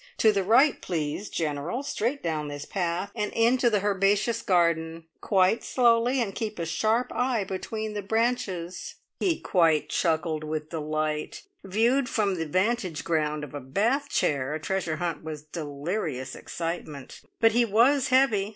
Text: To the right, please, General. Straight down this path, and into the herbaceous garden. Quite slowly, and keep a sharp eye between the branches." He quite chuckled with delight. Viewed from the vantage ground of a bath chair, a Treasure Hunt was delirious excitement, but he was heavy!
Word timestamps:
To 0.17 0.31
the 0.31 0.41
right, 0.43 0.81
please, 0.81 1.29
General. 1.29 1.83
Straight 1.83 2.23
down 2.23 2.47
this 2.47 2.65
path, 2.65 3.11
and 3.13 3.31
into 3.33 3.69
the 3.69 3.83
herbaceous 3.85 4.41
garden. 4.41 5.05
Quite 5.21 5.63
slowly, 5.63 6.19
and 6.23 6.33
keep 6.33 6.57
a 6.57 6.65
sharp 6.65 7.11
eye 7.13 7.43
between 7.43 7.93
the 7.93 8.01
branches." 8.01 8.95
He 9.19 9.39
quite 9.39 9.89
chuckled 9.89 10.43
with 10.43 10.71
delight. 10.71 11.43
Viewed 11.63 12.09
from 12.09 12.33
the 12.33 12.47
vantage 12.47 13.03
ground 13.03 13.43
of 13.43 13.53
a 13.53 13.59
bath 13.59 14.09
chair, 14.09 14.55
a 14.55 14.59
Treasure 14.59 14.95
Hunt 14.95 15.23
was 15.23 15.43
delirious 15.43 16.33
excitement, 16.33 17.21
but 17.39 17.51
he 17.51 17.63
was 17.63 18.07
heavy! 18.07 18.49